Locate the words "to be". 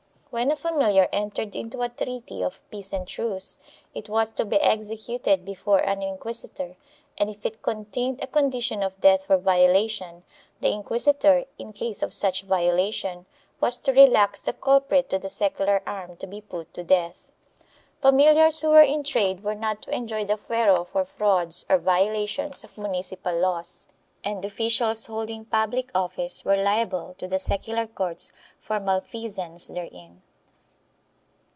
4.31-4.55, 16.15-16.39